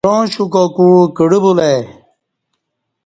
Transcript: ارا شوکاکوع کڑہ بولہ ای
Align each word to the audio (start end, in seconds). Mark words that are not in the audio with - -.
ارا 0.07 0.19
شوکاکوع 0.33 0.99
کڑہ 1.17 1.39
بولہ 1.43 1.65
ای 1.71 1.79